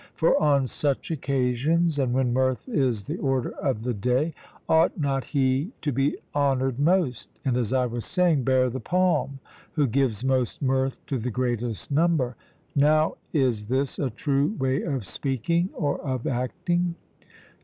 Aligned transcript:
For 0.15 0.35
on 0.41 0.65
such 0.65 1.11
occasions, 1.11 1.99
and 1.99 2.11
when 2.11 2.33
mirth 2.33 2.67
is 2.67 3.03
the 3.03 3.17
order 3.17 3.51
of 3.61 3.83
the 3.83 3.93
day, 3.93 4.33
ought 4.67 4.99
not 4.99 5.23
he 5.25 5.73
to 5.83 5.91
be 5.91 6.17
honoured 6.33 6.79
most, 6.79 7.29
and, 7.45 7.55
as 7.55 7.71
I 7.71 7.85
was 7.85 8.03
saying, 8.03 8.41
bear 8.43 8.71
the 8.71 8.79
palm, 8.79 9.37
who 9.73 9.85
gives 9.85 10.23
most 10.25 10.59
mirth 10.59 10.97
to 11.05 11.19
the 11.19 11.29
greatest 11.29 11.91
number? 11.91 12.35
Now 12.75 13.17
is 13.31 13.67
this 13.67 13.99
a 13.99 14.09
true 14.09 14.55
way 14.57 14.81
of 14.81 15.05
speaking 15.05 15.69
or 15.75 15.99
of 16.01 16.25
acting? 16.25 16.95